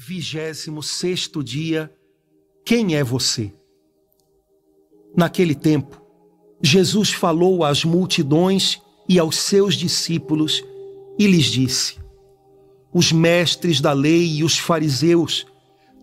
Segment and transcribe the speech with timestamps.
[0.00, 1.92] Vigésimo sexto dia,
[2.64, 3.52] quem é você?
[5.16, 6.00] Naquele tempo,
[6.62, 10.62] Jesus falou às multidões e aos seus discípulos
[11.18, 11.98] e lhes disse:
[12.94, 15.44] Os mestres da lei e os fariseus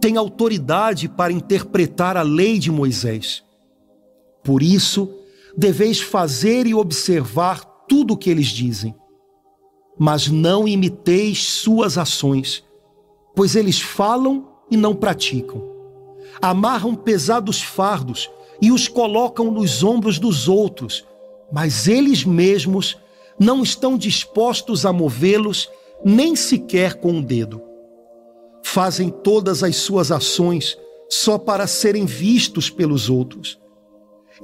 [0.01, 3.45] têm autoridade para interpretar a lei de Moisés.
[4.43, 5.09] Por isso,
[5.55, 8.93] deveis fazer e observar tudo o que eles dizem.
[9.97, 12.61] Mas não imiteis suas ações,
[13.35, 15.61] pois eles falam e não praticam.
[16.41, 18.29] Amarram pesados fardos
[18.61, 21.05] e os colocam nos ombros dos outros,
[21.51, 22.97] mas eles mesmos
[23.39, 25.69] não estão dispostos a movê-los
[26.03, 27.61] nem sequer com o um dedo.
[28.63, 30.77] Fazem todas as suas ações
[31.09, 33.59] só para serem vistos pelos outros.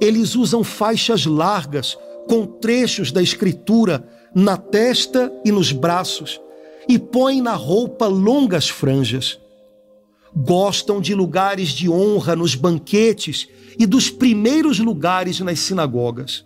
[0.00, 6.40] Eles usam faixas largas com trechos da Escritura na testa e nos braços
[6.88, 9.38] e põem na roupa longas franjas.
[10.34, 16.44] Gostam de lugares de honra nos banquetes e dos primeiros lugares nas sinagogas.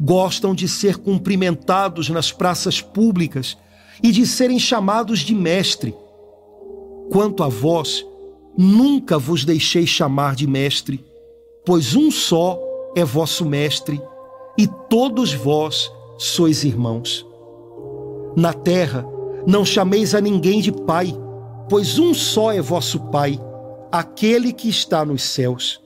[0.00, 3.56] Gostam de ser cumprimentados nas praças públicas
[4.02, 5.94] e de serem chamados de mestre.
[7.10, 8.04] Quanto a vós,
[8.56, 11.04] nunca vos deixei chamar de mestre,
[11.64, 12.58] pois um só
[12.96, 14.00] é vosso mestre,
[14.56, 17.26] e todos vós sois irmãos.
[18.36, 19.04] Na terra,
[19.50, 21.12] não chameis a ninguém de pai,
[21.68, 23.36] pois um só é vosso Pai,
[23.90, 25.82] aquele que está nos céus.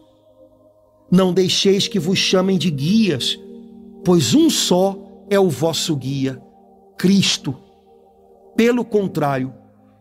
[1.11, 3.39] Não deixeis que vos chamem de guias,
[4.05, 4.99] pois um só
[5.31, 6.43] é o vosso guia,
[6.99, 7.57] Cristo.
[8.55, 9.55] Pelo contrário,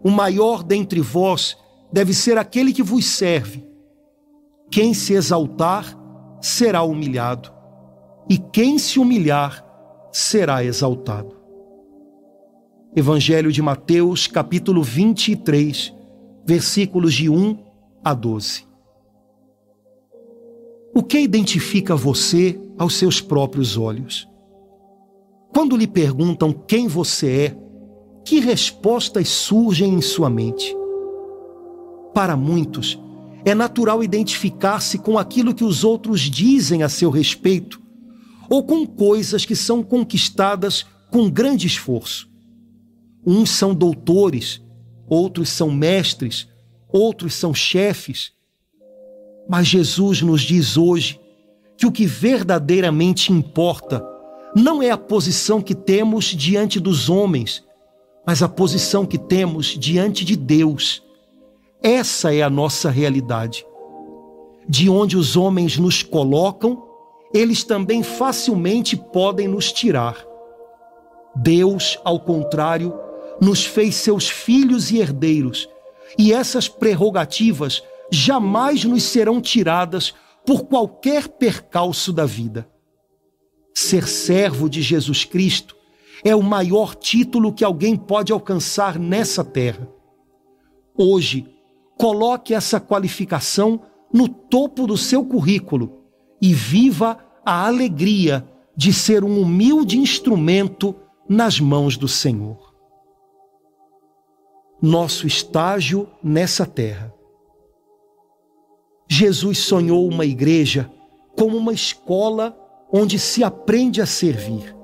[0.03, 1.55] o maior dentre vós
[1.89, 3.65] deve ser aquele que vos serve.
[4.69, 5.97] Quem se exaltar
[6.41, 7.49] será humilhado,
[8.29, 9.65] e quem se humilhar
[10.11, 11.42] será exaltado.
[12.95, 15.91] Evangelho de Mateus, capítulo 23,
[16.45, 17.57] versículos de 1
[18.03, 18.67] a 12.
[20.93, 24.29] O que identifica você aos seus próprios olhos?
[25.51, 27.57] Quando lhe perguntam quem você é,
[28.23, 30.77] que respostas surgem em sua mente?
[32.13, 33.01] Para muitos,
[33.43, 37.81] é natural identificar-se com aquilo que os outros dizem a seu respeito
[38.47, 42.32] ou com coisas que são conquistadas com grande esforço.
[43.25, 44.61] Uns são doutores,
[45.07, 46.47] outros são mestres,
[46.91, 48.33] outros são chefes.
[49.47, 51.19] Mas Jesus nos diz hoje
[51.77, 54.05] que o que verdadeiramente importa
[54.55, 57.63] não é a posição que temos diante dos homens,
[58.25, 61.01] mas a posição que temos diante de Deus.
[61.81, 63.65] Essa é a nossa realidade.
[64.67, 66.81] De onde os homens nos colocam,
[67.33, 70.23] eles também facilmente podem nos tirar.
[71.35, 72.93] Deus, ao contrário,
[73.41, 75.69] nos fez seus filhos e herdeiros,
[76.17, 80.13] e essas prerrogativas jamais nos serão tiradas
[80.45, 82.67] por qualquer percalço da vida.
[83.73, 85.75] Ser servo de Jesus Cristo
[86.23, 89.87] é o maior título que alguém pode alcançar nessa terra.
[90.95, 91.53] Hoje,
[91.97, 96.01] Coloque essa qualificação no topo do seu currículo
[96.41, 100.95] e viva a alegria de ser um humilde instrumento
[101.29, 102.72] nas mãos do Senhor.
[104.85, 107.13] Nosso estágio nessa terra.
[109.09, 110.91] Jesus sonhou uma igreja
[111.37, 112.53] como uma escola
[112.91, 114.75] onde se aprende a servir.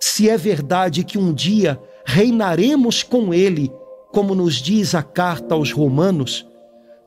[0.00, 3.70] Se é verdade que um dia reinaremos com Ele
[4.10, 6.48] como nos diz a carta aos Romanos,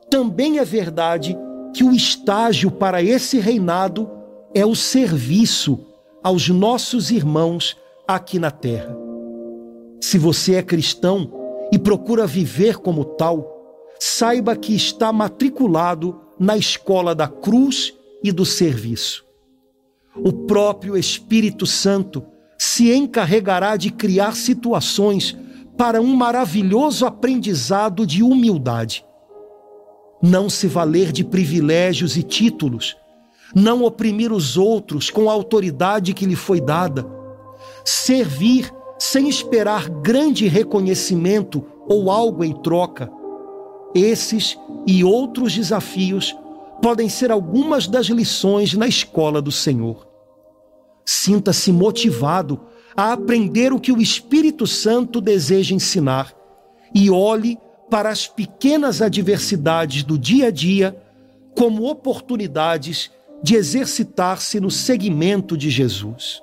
[0.08, 1.36] também é verdade
[1.74, 4.08] que o estágio para esse reinado
[4.54, 5.84] é o serviço
[6.22, 7.76] aos nossos irmãos
[8.06, 8.96] aqui na terra.
[10.00, 11.43] Se você é cristão
[11.74, 13.52] e procura viver como tal,
[13.98, 17.92] saiba que está matriculado na escola da cruz
[18.22, 19.24] e do serviço.
[20.14, 22.24] O próprio Espírito Santo
[22.56, 25.36] se encarregará de criar situações
[25.76, 29.04] para um maravilhoso aprendizado de humildade.
[30.22, 32.96] Não se valer de privilégios e títulos,
[33.52, 37.04] não oprimir os outros com a autoridade que lhe foi dada,
[37.84, 38.72] servir
[39.04, 43.12] sem esperar grande reconhecimento ou algo em troca.
[43.94, 46.34] Esses e outros desafios
[46.80, 50.08] podem ser algumas das lições na escola do Senhor.
[51.04, 52.58] Sinta-se motivado
[52.96, 56.34] a aprender o que o Espírito Santo deseja ensinar
[56.94, 57.58] e olhe
[57.90, 60.96] para as pequenas adversidades do dia a dia
[61.54, 63.10] como oportunidades
[63.42, 66.42] de exercitar-se no seguimento de Jesus.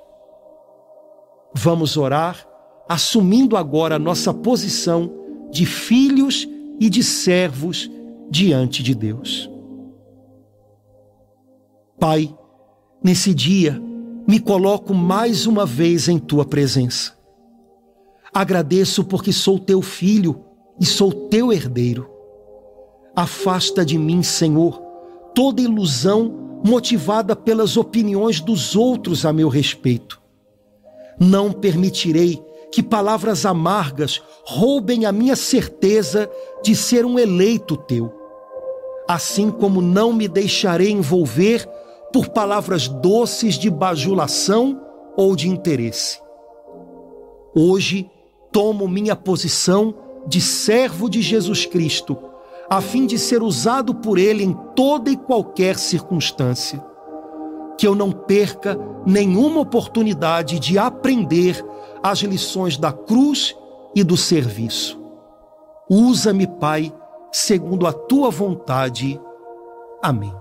[1.52, 2.51] Vamos orar,
[2.88, 5.10] assumindo agora nossa posição
[5.50, 6.48] de filhos
[6.80, 7.90] e de servos
[8.30, 9.50] diante de Deus.
[11.98, 12.34] Pai,
[13.02, 13.80] nesse dia,
[14.26, 17.12] me coloco mais uma vez em tua presença.
[18.32, 20.40] Agradeço porque sou teu filho
[20.80, 22.08] e sou teu herdeiro.
[23.14, 24.80] Afasta de mim, Senhor,
[25.34, 30.20] toda ilusão motivada pelas opiniões dos outros a meu respeito.
[31.20, 32.42] Não permitirei
[32.72, 36.28] que palavras amargas roubem a minha certeza
[36.64, 38.10] de ser um eleito teu.
[39.06, 41.68] Assim como não me deixarei envolver
[42.10, 44.80] por palavras doces de bajulação
[45.16, 46.18] ou de interesse.
[47.54, 48.10] Hoje
[48.50, 49.94] tomo minha posição
[50.26, 52.16] de servo de Jesus Cristo,
[52.70, 56.82] a fim de ser usado por Ele em toda e qualquer circunstância.
[57.76, 61.62] Que eu não perca nenhuma oportunidade de aprender
[62.02, 63.56] as lições da cruz
[63.94, 65.00] e do serviço.
[65.88, 66.92] Usa-me, Pai,
[67.30, 69.20] segundo a tua vontade.
[70.02, 70.34] Amém.